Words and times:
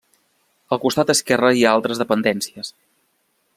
Al 0.75 0.81
costat 0.85 1.11
esquerre 1.15 1.53
hi 1.59 1.63
ha 1.67 1.75
altres 1.81 2.03
dependències. 2.05 2.75